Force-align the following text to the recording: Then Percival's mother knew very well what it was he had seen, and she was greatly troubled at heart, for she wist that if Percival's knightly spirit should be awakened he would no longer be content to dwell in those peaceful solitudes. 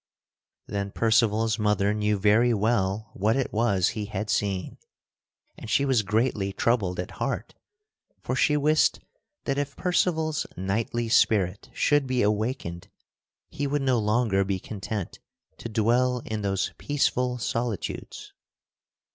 Then 0.65 0.89
Percival's 0.89 1.59
mother 1.59 1.93
knew 1.93 2.17
very 2.17 2.55
well 2.55 3.11
what 3.13 3.35
it 3.35 3.53
was 3.53 3.89
he 3.89 4.05
had 4.07 4.31
seen, 4.31 4.79
and 5.59 5.69
she 5.69 5.85
was 5.85 6.01
greatly 6.01 6.51
troubled 6.51 6.99
at 6.99 7.11
heart, 7.21 7.53
for 8.19 8.35
she 8.35 8.57
wist 8.57 8.99
that 9.43 9.59
if 9.59 9.75
Percival's 9.75 10.47
knightly 10.57 11.07
spirit 11.07 11.69
should 11.71 12.07
be 12.07 12.23
awakened 12.23 12.87
he 13.51 13.67
would 13.67 13.83
no 13.83 13.99
longer 13.99 14.43
be 14.43 14.57
content 14.57 15.19
to 15.59 15.69
dwell 15.69 16.23
in 16.25 16.41
those 16.41 16.73
peaceful 16.79 17.37
solitudes. 17.37 18.33